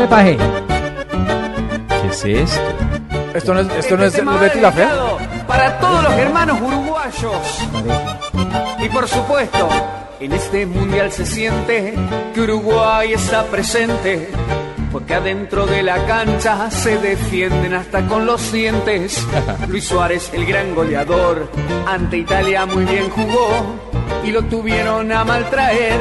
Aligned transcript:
fue 0.00 0.08
paje. 0.08 0.36
¿Qué 2.00 2.08
es 2.08 2.24
esto? 2.24 2.60
Esto 3.34 3.54
no 3.54 3.60
es, 3.60 3.68
esto 3.76 3.96
no 3.96 4.04
es 4.04 4.40
Betty 4.40 4.60
la 4.60 4.72
Fea. 4.72 4.86
dedicado 4.86 5.18
Para 5.46 5.78
todos 5.78 6.04
los 6.04 6.12
hermanos 6.14 6.60
uruguayos. 6.60 7.68
Y 8.78 8.88
por 8.88 9.06
supuesto, 9.06 9.68
en 10.18 10.32
este 10.32 10.64
mundial 10.64 11.12
se 11.12 11.26
siente 11.26 11.94
que 12.34 12.40
Uruguay 12.40 13.12
está 13.12 13.44
presente. 13.44 14.30
Porque 14.90 15.14
adentro 15.14 15.66
de 15.66 15.82
la 15.82 16.04
cancha 16.06 16.70
se 16.70 16.98
defienden 16.98 17.74
hasta 17.74 18.06
con 18.06 18.26
los 18.26 18.50
dientes. 18.52 19.24
Luis 19.68 19.84
Suárez, 19.84 20.30
el 20.32 20.46
gran 20.46 20.74
goleador, 20.74 21.48
ante 21.86 22.16
Italia 22.16 22.66
muy 22.66 22.84
bien 22.84 23.08
jugó 23.10 23.50
y 24.24 24.30
lo 24.30 24.42
tuvieron 24.44 25.12
a 25.12 25.24
maltraer. 25.24 26.00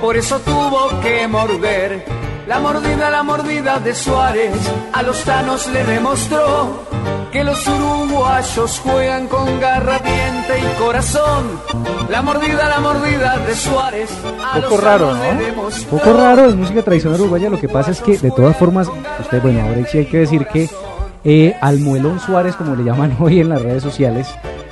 Por 0.00 0.16
eso 0.16 0.40
tuvo 0.40 1.00
que 1.02 1.28
morder. 1.28 2.15
La 2.46 2.60
mordida, 2.60 3.10
la 3.10 3.22
mordida 3.24 3.80
de 3.80 3.92
Suárez 3.92 4.52
a 4.92 5.02
los 5.02 5.20
tanos 5.24 5.66
le 5.68 5.82
demostró 5.84 6.80
que 7.32 7.42
los 7.42 7.66
uruguayos 7.66 8.78
juegan 8.84 9.26
con 9.26 9.58
garra, 9.58 9.98
diente 9.98 10.60
y 10.60 10.78
corazón. 10.80 11.60
La 12.08 12.22
mordida, 12.22 12.68
la 12.68 12.78
mordida 12.78 13.38
de 13.38 13.54
Suárez 13.54 14.10
a 14.44 14.60
Poco 14.60 14.70
los 14.70 14.80
raro, 14.84 15.08
tanos 15.08 15.42
le 15.42 15.52
¿no? 15.52 15.88
poco 15.90 16.12
raro, 16.12 16.44
es 16.46 16.54
música 16.54 16.82
tradicional 16.82 17.20
uruguaya. 17.20 17.50
Lo 17.50 17.58
que 17.60 17.68
pasa 17.68 17.90
es 17.90 18.00
que, 18.00 18.16
de 18.16 18.30
todas 18.30 18.56
formas, 18.56 18.88
usted, 19.20 19.42
bueno, 19.42 19.62
ahora 19.62 19.84
sí 19.86 19.98
hay 19.98 20.06
que 20.06 20.18
decir 20.18 20.46
que 20.46 20.70
eh, 21.24 21.56
al 21.60 21.80
Muelón 21.80 22.20
Suárez, 22.20 22.54
como 22.54 22.76
le 22.76 22.84
llaman 22.84 23.16
hoy 23.20 23.40
en 23.40 23.48
las 23.48 23.60
redes 23.60 23.82
sociales, 23.82 24.28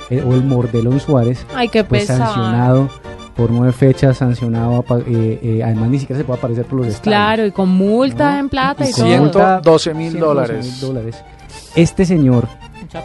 eh, 0.09 0.23
o 0.25 0.33
el 0.33 0.45
Mordelón 0.45 1.01
Suárez, 1.01 1.45
Ay, 1.53 1.67
qué 1.67 1.83
pues 1.83 2.03
pesado. 2.03 2.23
sancionado 2.25 2.89
por 3.35 3.51
nueve 3.51 3.73
fechas, 3.73 4.17
sancionado, 4.17 4.83
eh, 5.07 5.39
eh, 5.43 5.61
además 5.63 5.89
ni 5.89 5.99
siquiera 5.99 6.19
se 6.19 6.25
puede 6.25 6.39
aparecer 6.39 6.65
por 6.65 6.79
los 6.79 6.87
estadios. 6.87 7.03
Claro, 7.03 7.45
y 7.45 7.51
con 7.51 7.69
multa 7.69 8.39
en 8.39 8.49
plata 8.49 8.85
y, 8.85 8.89
Y 8.89 8.91
con 8.91 8.99
todo. 9.01 9.07
Ciento- 9.07 9.23
multa, 9.39 9.61
112 9.63 9.93
mil 9.93 10.11
112 10.11 10.19
dólares. 10.25 10.65
mil 10.65 10.79
dólares. 10.81 11.23
Este 11.75 12.05
señor, 12.05 12.47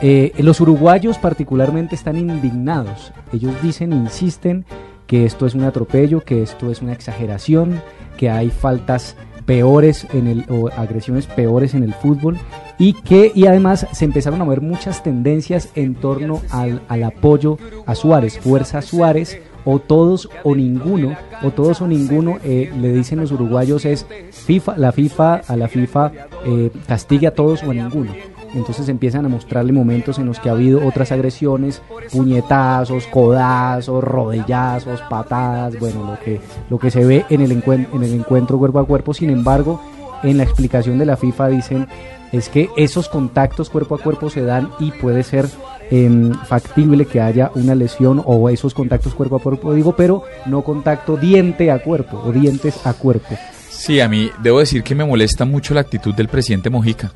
eh, 0.00 0.32
los 0.38 0.60
uruguayos 0.60 1.18
particularmente 1.18 1.94
están 1.94 2.16
indignados. 2.16 3.12
Ellos 3.32 3.52
dicen, 3.62 3.92
insisten 3.92 4.64
que 5.06 5.24
esto 5.24 5.46
es 5.46 5.54
un 5.54 5.64
atropello, 5.64 6.20
que 6.20 6.42
esto 6.42 6.70
es 6.70 6.80
una 6.82 6.92
exageración, 6.92 7.80
que 8.16 8.30
hay 8.30 8.50
faltas 8.50 9.16
peores 9.46 10.06
en 10.12 10.28
el 10.28 10.44
o 10.48 10.68
agresiones 10.68 11.26
peores 11.26 11.74
en 11.74 11.82
el 11.82 11.92
fútbol 11.94 12.38
y 12.78 12.92
que 12.92 13.32
y 13.34 13.46
además 13.46 13.86
se 13.90 14.04
empezaron 14.04 14.40
a 14.40 14.44
ver 14.44 14.60
muchas 14.60 15.02
tendencias 15.02 15.70
en 15.74 15.96
torno 15.96 16.40
al, 16.50 16.82
al 16.88 17.02
apoyo 17.02 17.58
a 17.86 17.96
Suárez, 17.96 18.38
fuerza 18.38 18.80
Suárez 18.82 19.40
o 19.64 19.78
todos 19.78 20.28
o 20.44 20.54
ninguno 20.54 21.16
o 21.42 21.50
todos 21.50 21.80
o 21.80 21.86
ninguno 21.86 22.38
eh, 22.44 22.72
le 22.80 22.92
dicen 22.92 23.20
los 23.20 23.32
uruguayos 23.32 23.84
es 23.84 24.06
FIFA 24.30 24.76
la 24.76 24.92
FIFA 24.92 25.34
a 25.46 25.56
la 25.56 25.68
FIFA 25.68 26.12
eh, 26.44 26.70
castigue 26.86 27.26
a 27.26 27.34
todos 27.34 27.62
o 27.62 27.70
a 27.70 27.74
ninguno 27.74 28.12
entonces 28.54 28.88
empiezan 28.88 29.24
a 29.24 29.28
mostrarle 29.28 29.72
momentos 29.72 30.18
en 30.18 30.26
los 30.26 30.40
que 30.40 30.48
ha 30.48 30.52
habido 30.52 30.84
otras 30.84 31.12
agresiones, 31.12 31.82
puñetazos, 32.10 33.06
codazos, 33.06 34.02
rodillazos, 34.02 35.00
patadas, 35.02 35.78
bueno, 35.78 36.04
lo 36.04 36.18
que, 36.18 36.40
lo 36.68 36.78
que 36.78 36.90
se 36.90 37.04
ve 37.04 37.24
en 37.30 37.42
el, 37.42 37.52
en 37.52 38.02
el 38.02 38.12
encuentro 38.12 38.58
cuerpo 38.58 38.80
a 38.80 38.86
cuerpo. 38.86 39.14
Sin 39.14 39.30
embargo, 39.30 39.80
en 40.22 40.36
la 40.36 40.42
explicación 40.42 40.98
de 40.98 41.06
la 41.06 41.16
FIFA 41.16 41.48
dicen 41.48 41.86
es 42.32 42.48
que 42.48 42.68
esos 42.76 43.08
contactos 43.08 43.70
cuerpo 43.70 43.96
a 43.96 43.98
cuerpo 43.98 44.30
se 44.30 44.42
dan 44.42 44.70
y 44.78 44.92
puede 44.92 45.22
ser 45.22 45.46
em, 45.90 46.32
factible 46.32 47.04
que 47.04 47.20
haya 47.20 47.50
una 47.54 47.74
lesión 47.74 48.22
o 48.24 48.48
esos 48.48 48.74
contactos 48.74 49.14
cuerpo 49.14 49.36
a 49.36 49.40
cuerpo, 49.40 49.74
digo, 49.74 49.94
pero 49.96 50.24
no 50.46 50.62
contacto 50.62 51.16
diente 51.16 51.70
a 51.70 51.82
cuerpo 51.82 52.22
o 52.24 52.32
dientes 52.32 52.86
a 52.86 52.92
cuerpo. 52.94 53.36
Sí, 53.68 54.00
a 54.00 54.08
mí 54.08 54.30
debo 54.42 54.60
decir 54.60 54.82
que 54.82 54.94
me 54.94 55.04
molesta 55.04 55.44
mucho 55.44 55.74
la 55.74 55.80
actitud 55.80 56.14
del 56.14 56.28
presidente 56.28 56.70
Mojica. 56.70 57.12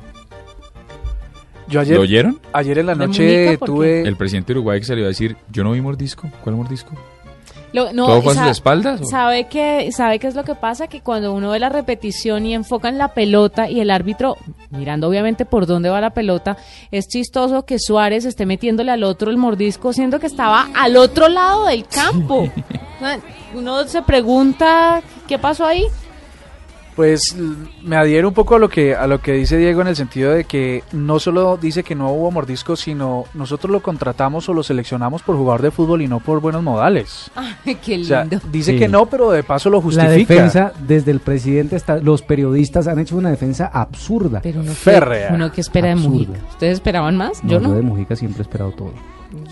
Yo 1.67 1.79
ayer, 1.79 1.95
¿Lo 1.95 2.03
oyeron? 2.03 2.39
ayer 2.53 2.77
en 2.79 2.85
la 2.85 2.93
¿De 2.95 3.07
noche 3.07 3.57
tuve... 3.57 4.01
El 4.01 4.15
presidente 4.17 4.53
de 4.53 4.59
Uruguay 4.59 4.79
que 4.79 4.85
salió 4.85 5.05
a 5.05 5.07
decir, 5.07 5.35
yo 5.51 5.63
no 5.63 5.71
vi 5.71 5.81
mordisco. 5.81 6.29
¿Cuál 6.43 6.55
mordisco? 6.55 6.91
Lo- 7.75 7.93
no, 7.93 8.05
¿Todo 8.07 8.21
fue 8.21 8.31
a 8.31 8.35
sa- 8.35 8.41
sus 8.43 8.51
espaldas? 8.51 9.01
o? 9.01 9.05
¿Sabe 9.05 9.47
qué, 9.47 9.89
¿Sabe 9.91 10.17
qué 10.19 10.27
es 10.27 10.35
lo 10.35 10.43
que 10.43 10.55
pasa? 10.55 10.87
Que 10.87 11.01
cuando 11.01 11.33
uno 11.33 11.51
ve 11.51 11.59
la 11.59 11.69
repetición 11.69 12.45
y 12.45 12.53
enfocan 12.53 12.97
la 12.97 13.09
pelota 13.09 13.69
y 13.69 13.81
el 13.81 13.91
árbitro, 13.91 14.37
mirando 14.71 15.07
obviamente 15.09 15.45
por 15.45 15.65
dónde 15.65 15.89
va 15.89 15.99
la 16.01 16.11
pelota, 16.11 16.55
es 16.91 17.07
chistoso 17.07 17.65
que 17.65 17.77
Suárez 17.79 18.23
esté 18.25 18.45
metiéndole 18.45 18.91
al 18.91 19.03
otro 19.03 19.29
el 19.29 19.37
mordisco, 19.37 19.91
siendo 19.93 20.19
que 20.19 20.27
estaba 20.27 20.69
al 20.73 20.95
otro 20.97 21.27
lado 21.29 21.65
del 21.65 21.85
campo. 21.85 22.49
Uno 23.53 23.83
se 23.87 24.01
pregunta, 24.01 25.01
¿qué 25.27 25.37
pasó 25.37 25.65
ahí? 25.65 25.85
Pues 26.95 27.35
me 27.83 27.97
adhiero 27.97 28.29
un 28.29 28.33
poco 28.33 28.55
a 28.55 28.59
lo 28.59 28.69
que 28.69 28.95
a 28.95 29.05
lo 29.05 29.19
que 29.21 29.33
dice 29.33 29.57
Diego 29.57 29.81
en 29.81 29.87
el 29.89 29.97
sentido 29.97 30.31
de 30.31 30.45
que 30.45 30.81
no 30.93 31.19
solo 31.19 31.57
dice 31.57 31.83
que 31.83 31.93
no 31.93 32.09
hubo 32.13 32.31
mordisco, 32.31 32.77
sino 32.77 33.25
nosotros 33.33 33.69
lo 33.69 33.81
contratamos 33.81 34.47
o 34.47 34.53
lo 34.53 34.63
seleccionamos 34.63 35.21
por 35.21 35.35
jugador 35.35 35.61
de 35.61 35.71
fútbol 35.71 36.01
y 36.03 36.07
no 36.07 36.21
por 36.21 36.39
buenos 36.39 36.63
modales. 36.63 37.29
Ay, 37.35 37.75
qué 37.83 37.99
O 37.99 38.03
sea, 38.05 38.21
lindo. 38.21 38.39
dice 38.49 38.71
Sí. 38.71 38.79
que 38.79 38.87
no, 38.87 39.07
pero 39.07 39.31
de 39.31 39.43
paso 39.43 39.69
lo 39.69 39.77
La 39.79 39.83
justifica. 39.83 40.33
defensa, 40.35 40.71
desde 40.87 41.11
el 41.11 41.19
presidente 41.19 41.75
hasta 41.75 41.97
los 41.97 42.21
periodistas 42.21 42.87
han 42.87 42.97
hecho 42.99 43.17
una 43.17 43.29
defensa 43.29 43.65
absurda. 43.73 44.39
Pero 44.41 44.61
uno, 44.61 44.71
Férrea. 44.71 45.27
que, 45.27 45.33
uno 45.33 45.51
que 45.51 45.59
espera 45.61 45.89
de. 45.89 45.95
Mujica. 45.95 46.39
¿Ustedes 46.51 46.75
esperaban 46.75 47.17
más? 47.17 47.43
No, 47.43 47.49
Yo 47.49 47.59
yo 47.59 47.67
no. 47.67 47.73
de 47.73 47.81
Mujica 47.81 48.15
siempre 48.15 48.39
he 48.39 48.43
esperado 48.43 48.71
todo. 48.71 48.93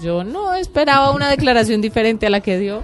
Yo 0.02 0.24
no 0.24 0.54
esperaba 0.54 1.12
una 1.12 1.30
declaración 1.30 1.82
diferente 1.82 2.26
a 2.26 2.30
la 2.30 2.40
que 2.40 2.58
dio. 2.58 2.84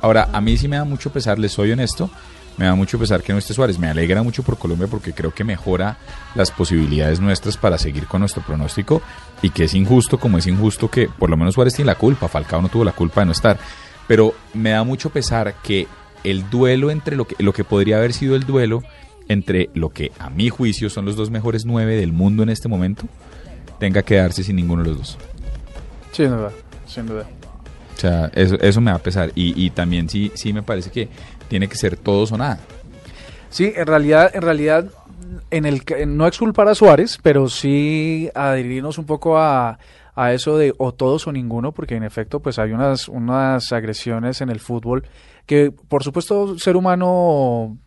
Ahora, 0.00 0.28
a 0.32 0.40
mí 0.40 0.56
sí 0.56 0.68
me 0.68 0.76
da 0.76 0.84
mucho 0.84 1.10
pesar, 1.10 1.40
les 1.40 1.50
soy 1.50 1.72
honesto, 1.72 2.08
me 2.56 2.66
da 2.66 2.74
mucho 2.74 2.98
pesar 2.98 3.22
que 3.22 3.32
no 3.32 3.38
esté 3.38 3.54
Suárez. 3.54 3.78
Me 3.78 3.88
alegra 3.88 4.22
mucho 4.22 4.42
por 4.42 4.58
Colombia 4.58 4.88
porque 4.88 5.12
creo 5.12 5.32
que 5.32 5.44
mejora 5.44 5.98
las 6.34 6.50
posibilidades 6.50 7.20
nuestras 7.20 7.56
para 7.56 7.78
seguir 7.78 8.06
con 8.06 8.20
nuestro 8.20 8.42
pronóstico 8.42 9.02
y 9.42 9.50
que 9.50 9.64
es 9.64 9.74
injusto 9.74 10.18
como 10.18 10.38
es 10.38 10.46
injusto 10.46 10.90
que 10.90 11.08
por 11.08 11.28
lo 11.30 11.36
menos 11.36 11.54
Suárez 11.54 11.74
tiene 11.74 11.86
la 11.86 11.96
culpa, 11.96 12.28
Falcao 12.28 12.62
no 12.62 12.68
tuvo 12.68 12.84
la 12.84 12.92
culpa 12.92 13.20
de 13.20 13.26
no 13.26 13.32
estar. 13.32 13.58
Pero 14.08 14.34
me 14.54 14.70
da 14.70 14.84
mucho 14.84 15.10
pesar 15.10 15.54
que 15.62 15.86
el 16.24 16.48
duelo 16.48 16.90
entre 16.90 17.16
lo 17.16 17.26
que, 17.26 17.42
lo 17.42 17.52
que 17.52 17.64
podría 17.64 17.98
haber 17.98 18.12
sido 18.12 18.36
el 18.36 18.44
duelo 18.44 18.82
entre 19.28 19.70
lo 19.74 19.90
que 19.90 20.12
a 20.18 20.30
mi 20.30 20.48
juicio 20.48 20.88
son 20.88 21.04
los 21.04 21.16
dos 21.16 21.30
mejores 21.30 21.64
nueve 21.64 21.96
del 21.96 22.12
mundo 22.12 22.42
en 22.42 22.48
este 22.48 22.68
momento, 22.68 23.04
tenga 23.78 24.02
que 24.02 24.16
darse 24.16 24.44
sin 24.44 24.56
ninguno 24.56 24.82
de 24.82 24.88
los 24.90 24.98
dos. 24.98 25.18
Sin 26.12 26.30
duda, 26.30 26.52
sin 26.86 27.06
duda. 27.06 27.26
O 27.96 28.00
sea, 28.00 28.30
eso, 28.34 28.56
eso 28.60 28.80
me 28.80 28.90
va 28.90 28.98
a 28.98 29.02
pesar. 29.02 29.32
Y, 29.34 29.64
y 29.64 29.70
también 29.70 30.08
sí, 30.08 30.30
sí 30.34 30.52
me 30.52 30.62
parece 30.62 30.90
que 30.90 31.08
tiene 31.48 31.68
que 31.68 31.76
ser 31.76 31.96
todos 31.96 32.32
o 32.32 32.36
nada. 32.36 32.58
Sí, 33.50 33.72
en 33.74 33.86
realidad, 33.86 34.30
en 34.34 34.42
realidad, 34.42 34.86
en 35.50 35.64
el 35.64 35.82
no 36.06 36.26
exculpar 36.26 36.68
a 36.68 36.74
Suárez, 36.74 37.18
pero 37.22 37.48
sí 37.48 38.30
adherirnos 38.34 38.98
un 38.98 39.06
poco 39.06 39.38
a, 39.38 39.78
a 40.14 40.32
eso 40.32 40.58
de 40.58 40.74
o 40.78 40.92
todos 40.92 41.26
o 41.26 41.32
ninguno, 41.32 41.72
porque 41.72 41.94
en 41.94 42.02
efecto, 42.02 42.40
pues 42.40 42.58
hay 42.58 42.72
unas, 42.72 43.08
unas 43.08 43.72
agresiones 43.72 44.40
en 44.40 44.50
el 44.50 44.60
fútbol 44.60 45.04
que, 45.46 45.70
por 45.70 46.02
supuesto, 46.02 46.58
ser 46.58 46.76
humano 46.76 47.78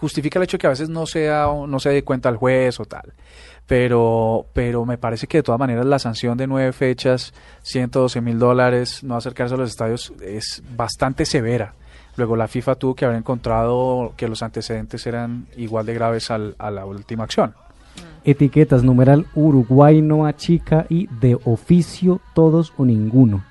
justifica 0.00 0.38
el 0.38 0.44
hecho 0.44 0.56
de 0.56 0.60
que 0.60 0.66
a 0.66 0.70
veces 0.70 0.88
no 0.88 1.04
sea 1.04 1.46
no 1.68 1.78
se 1.78 1.90
dé 1.90 2.02
cuenta 2.02 2.30
al 2.30 2.36
juez 2.36 2.80
o 2.80 2.86
tal 2.86 3.12
pero 3.66 4.46
pero 4.54 4.86
me 4.86 4.96
parece 4.96 5.26
que 5.26 5.38
de 5.38 5.42
todas 5.42 5.58
maneras 5.58 5.84
la 5.84 5.98
sanción 5.98 6.38
de 6.38 6.46
nueve 6.46 6.72
fechas 6.72 7.34
112 7.62 8.22
mil 8.22 8.38
dólares 8.38 9.04
no 9.04 9.14
acercarse 9.14 9.54
a 9.54 9.58
los 9.58 9.68
estadios 9.68 10.14
es 10.22 10.62
bastante 10.74 11.26
severa 11.26 11.74
luego 12.16 12.36
la 12.36 12.48
FIFA 12.48 12.74
tuvo 12.76 12.94
que 12.94 13.04
haber 13.04 13.16
encontrado 13.18 14.12
que 14.16 14.28
los 14.28 14.42
antecedentes 14.42 15.06
eran 15.06 15.46
igual 15.56 15.86
de 15.86 15.94
graves 15.94 16.30
al- 16.30 16.54
a 16.58 16.70
la 16.70 16.84
última 16.86 17.24
acción 17.24 17.54
Etiquetas, 18.24 18.82
numeral 18.84 19.26
Uruguay 19.34 20.02
no 20.02 20.26
achica 20.26 20.86
y 20.88 21.06
de 21.20 21.38
oficio 21.44 22.20
todos 22.34 22.72
o 22.76 22.84
ninguno. 22.84 23.42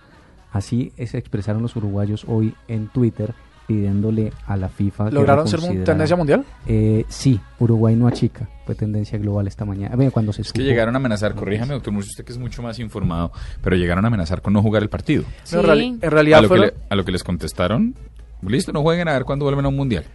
Así 0.52 0.92
se 1.06 1.18
expresaron 1.18 1.62
los 1.64 1.76
uruguayos 1.76 2.24
hoy 2.28 2.54
en 2.68 2.88
Twitter 2.88 3.34
pidiéndole 3.68 4.32
a 4.48 4.58
la 4.58 4.70
FIFA. 4.70 5.10
que 5.10 5.16
lograron 5.16 5.48
ser 5.48 5.60
tendencia 5.84 6.16
mundial 6.16 6.44
Eh, 6.66 7.06
sí, 7.08 7.40
Uruguay 7.60 7.96
no 7.96 8.08
achica. 8.08 8.48
Fue 8.66 8.74
tendencia 8.76 9.18
global 9.20 9.48
esta 9.48 9.66
mañana. 9.66 9.96
Bueno, 9.96 10.12
cuando 10.12 10.34
se 10.34 10.42
Es 10.44 10.54
que 10.54 10.64
llegaron 10.64 10.96
a 10.96 10.98
amenazar, 10.98 11.34
corríjame 11.36 11.74
doctor 11.74 11.94
Murcia, 11.94 12.10
usted 12.12 12.24
que 12.26 12.32
es 12.32 12.38
mucho 12.38 12.62
más 12.64 12.80
informado, 12.80 13.32
pero 13.64 13.76
llegaron 13.76 14.06
a 14.06 14.08
amenazar 14.08 14.42
con 14.42 14.54
no 14.54 14.62
jugar 14.62 14.82
el 14.84 14.90
partido. 14.90 15.24
No, 15.52 15.60
en, 15.74 15.78
Sí. 15.78 15.98
en 16.02 16.08
A 16.08 16.10
realidad 16.10 16.48
que 16.48 16.58
le- 16.58 16.74
a 16.90 16.96
lo 16.96 17.06
que 17.06 17.12
les 17.12 17.24
contestaron, 17.24 17.96
listo, 18.44 18.72
no 18.72 18.82
jueguen 18.82 19.08
a 19.08 19.14
ver 19.14 19.26
cuándo 19.26 19.46
vuelven 19.46 19.66
a 19.66 19.68
un 19.70 19.76
mundial. 19.76 20.06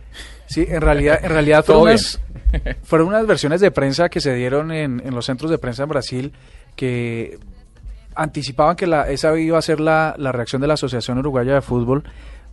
sí 0.46 0.66
en 0.68 0.80
realidad 0.80 1.18
en 1.22 1.30
realidad 1.30 1.64
fueron 1.64 1.82
unas, 1.82 2.20
fueron 2.84 3.08
unas 3.08 3.26
versiones 3.26 3.60
de 3.60 3.70
prensa 3.70 4.08
que 4.08 4.20
se 4.20 4.34
dieron 4.34 4.72
en, 4.72 5.02
en 5.04 5.14
los 5.14 5.26
centros 5.26 5.50
de 5.50 5.58
prensa 5.58 5.82
en 5.84 5.88
Brasil 5.88 6.32
que 6.76 7.38
anticipaban 8.14 8.76
que 8.76 8.86
la, 8.86 9.10
esa 9.10 9.36
iba 9.38 9.58
a 9.58 9.62
ser 9.62 9.80
la, 9.80 10.14
la 10.18 10.32
reacción 10.32 10.60
de 10.62 10.68
la 10.68 10.74
Asociación 10.74 11.18
Uruguaya 11.18 11.54
de 11.54 11.60
Fútbol, 11.62 12.04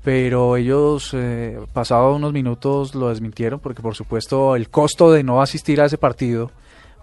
pero 0.03 0.57
ellos, 0.57 1.11
eh, 1.13 1.59
pasados 1.73 2.15
unos 2.15 2.33
minutos, 2.33 2.95
lo 2.95 3.09
desmintieron 3.09 3.59
porque, 3.59 3.81
por 3.83 3.93
supuesto, 3.95 4.55
el 4.55 4.69
costo 4.69 5.11
de 5.11 5.23
no 5.23 5.41
asistir 5.41 5.79
a 5.81 5.85
ese 5.85 5.97
partido 5.99 6.51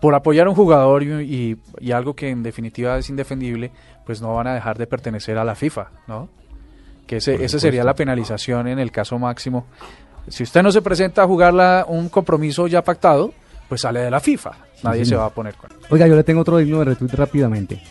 por 0.01 0.15
apoyar 0.15 0.47
a 0.47 0.51
un 0.51 0.57
jugador 0.57 1.03
y, 1.05 1.13
y- 1.23 1.57
y 1.81 1.93
algo 1.93 2.15
que 2.15 2.31
en 2.31 2.43
definitiva 2.43 2.99
es 2.99 3.09
indefendible, 3.11 3.71
pues 4.05 4.21
no 4.21 4.35
van 4.35 4.47
a 4.49 4.55
dejar 4.55 4.77
de 4.79 4.87
pertenecer 4.89 5.39
a 5.39 5.45
la 5.45 5.55
FIFA, 5.55 5.91
¿no? 6.09 6.29
Que 7.09 7.17
ese, 7.17 7.43
esa 7.45 7.59
sería 7.59 7.83
la 7.83 7.95
penalización 7.95 8.69
en 8.69 8.79
el 8.79 8.93
caso 8.93 9.19
máximo. 9.19 9.67
Si 10.29 10.45
usted 10.45 10.63
no 10.63 10.71
se 10.71 10.83
presenta 10.83 11.23
a 11.25 11.27
jugar 11.27 11.53
la- 11.55 11.85
un 11.89 12.09
compromiso 12.09 12.67
ya 12.69 12.85
pactado, 12.85 13.33
pues 13.69 13.81
sale 13.81 13.99
de 14.01 14.11
la 14.11 14.21
FIFA. 14.21 14.53
Nadie 14.85 15.05
se 15.05 15.17
va 15.17 15.25
a 15.25 15.31
poner 15.31 15.55
con 15.55 15.71
Oiga, 15.91 16.07
yo 16.07 16.15
le 16.15 16.23
tengo 16.23 16.43
otro 16.43 16.59
digno 16.59 16.79
de 16.79 16.85
retweet 16.85 17.11
rápidamente. 17.15 17.83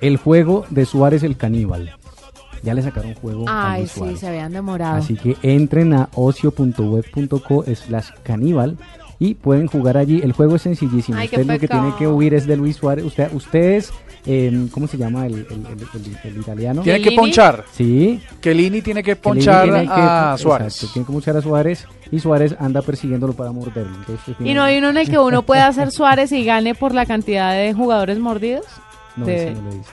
El 0.00 0.16
juego 0.16 0.64
de 0.70 0.86
Suárez 0.86 1.22
el 1.24 1.36
caníbal. 1.36 1.94
Ya 2.62 2.72
le 2.74 2.82
sacaron 2.82 3.14
juego 3.14 3.44
Ay, 3.48 3.86
sí, 3.88 3.98
Suárez. 3.98 4.20
se 4.20 4.28
habían 4.28 4.52
demorado. 4.52 4.96
Así 4.96 5.16
que 5.16 5.36
entren 5.42 5.92
a 5.92 6.08
ocio.web.co 6.14 7.64
slash 7.74 8.10
caníbal 8.22 8.78
y 9.24 9.34
pueden 9.34 9.68
jugar 9.68 9.96
allí. 9.96 10.20
El 10.22 10.32
juego 10.32 10.56
es 10.56 10.62
sencillísimo. 10.62 11.16
Ay, 11.16 11.26
Usted 11.26 11.46
lo 11.46 11.58
que 11.58 11.68
tiene 11.68 11.94
que 11.96 12.08
huir 12.08 12.34
es 12.34 12.46
de 12.46 12.56
Luis 12.56 12.76
Suárez. 12.76 13.04
Usted, 13.04 13.32
ustedes, 13.32 13.92
eh, 14.26 14.66
¿cómo 14.72 14.88
se 14.88 14.96
llama 14.98 15.26
el, 15.26 15.34
el- 15.34 15.46
el- 15.50 15.66
el- 15.94 16.18
el 16.32 16.36
italiano? 16.40 16.82
Tiene 16.82 17.00
que 17.00 17.12
ponchar. 17.12 17.64
Sí. 17.72 18.20
Kelini 18.40 18.82
tiene 18.82 19.02
que 19.02 19.14
ponchar 19.14 19.62
tiene 19.64 19.84
que- 19.84 19.90
a 19.92 20.32
exacto, 20.32 20.38
Suárez. 20.38 20.78
tiene 20.92 21.06
que 21.06 21.12
ponchar 21.12 21.36
a 21.36 21.42
Suárez 21.42 21.86
y 22.10 22.18
Suárez 22.18 22.56
anda 22.58 22.82
persiguiéndolo 22.82 23.32
para 23.34 23.52
morderlo. 23.52 23.94
Entonces, 23.96 24.34
¿Y 24.40 24.54
no 24.54 24.62
hay 24.64 24.78
uno 24.78 24.90
en 24.90 24.96
el 24.96 25.08
que 25.08 25.18
uno 25.18 25.42
pueda 25.46 25.68
hacer 25.68 25.92
Suárez 25.92 26.32
y 26.32 26.44
gane 26.44 26.74
por 26.74 26.92
la 26.92 27.06
cantidad 27.06 27.52
de 27.54 27.72
jugadores 27.74 28.18
mordidos? 28.18 28.66
No, 29.16 29.26
de- 29.26 29.36
ese 29.36 29.50
no 29.52 29.62
lo 29.62 29.70
visto. 29.76 29.92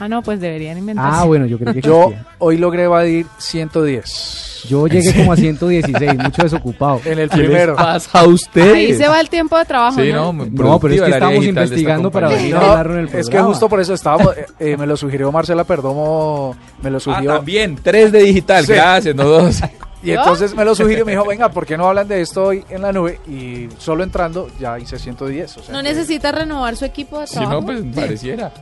Ah, 0.00 0.08
no, 0.08 0.22
pues 0.22 0.40
deberían 0.40 0.78
inventarse. 0.78 1.18
Ah, 1.20 1.24
bueno, 1.24 1.46
yo 1.46 1.58
creo 1.58 1.74
que 1.74 1.80
Yo 1.80 2.12
hoy 2.38 2.56
logré 2.58 2.84
evadir 2.84 3.26
110. 3.38 4.47
Yo 4.66 4.86
llegué 4.86 5.14
como 5.14 5.32
a 5.32 5.36
116, 5.36 6.16
mucho 6.18 6.42
desocupado. 6.42 7.00
En 7.04 7.18
el 7.18 7.28
¿Qué 7.28 7.36
les 7.36 7.46
primero. 7.46 7.76
pasa 7.76 8.20
a 8.20 8.24
ustedes? 8.26 8.74
Ahí 8.74 8.94
se 8.94 9.06
va 9.08 9.20
el 9.20 9.28
tiempo 9.28 9.56
de 9.58 9.64
trabajo, 9.64 10.00
Sí, 10.00 10.10
¿no? 10.12 10.32
no, 10.32 10.80
pero 10.80 10.94
es 10.94 11.02
que 11.02 11.10
estamos 11.10 11.44
investigando 11.44 12.10
para 12.10 12.28
venir 12.28 12.56
a 12.56 12.60
No, 12.60 12.66
hablarlo 12.66 12.94
en 12.94 12.98
el 13.00 13.04
es 13.06 13.12
que 13.12 13.20
programa. 13.22 13.48
justo 13.48 13.68
por 13.68 13.80
eso 13.80 13.94
estábamos, 13.94 14.36
eh, 14.36 14.46
eh, 14.58 14.76
me 14.76 14.86
lo 14.86 14.96
sugirió 14.96 15.30
Marcela 15.30 15.64
Perdomo, 15.64 16.56
me 16.82 16.90
lo 16.90 16.96
Ah, 16.96 17.00
sugirió. 17.00 17.34
también, 17.36 17.78
tres 17.82 18.10
de 18.12 18.20
digital, 18.22 18.64
Sí. 18.66 18.72
gracias, 18.72 19.14
no 19.14 19.24
dos. 19.24 19.60
y 20.02 20.10
entonces 20.12 20.54
me 20.54 20.64
lo 20.64 20.74
sugirió 20.74 21.02
y 21.02 21.06
me 21.06 21.12
dijo, 21.12 21.24
venga, 21.26 21.48
¿por 21.50 21.66
qué 21.66 21.76
no 21.76 21.86
hablan 21.88 22.08
de 22.08 22.20
esto 22.20 22.44
hoy 22.44 22.64
en 22.70 22.82
la 22.82 22.92
nube? 22.92 23.20
Y 23.28 23.68
solo 23.78 24.02
entrando 24.04 24.48
ya 24.60 24.78
hice 24.78 24.98
110. 24.98 25.56
O 25.58 25.62
sea, 25.62 25.72
No 25.74 25.82
que- 25.82 25.88
necesita 25.88 26.32
renovar 26.32 26.76
su 26.76 26.84
equipo 26.84 27.20
de 27.20 27.26
Si 27.26 27.34
trabajo. 27.34 27.60
no, 27.60 27.66
pues 27.66 27.80
pareciera. 27.94 28.52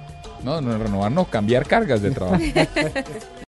No, 0.44 0.60
no, 0.60 0.76
renovar, 0.78 1.10
no, 1.10 1.24
cambiar 1.24 1.66
cargas 1.66 2.02
de 2.02 2.10
trabajo. 2.10 2.40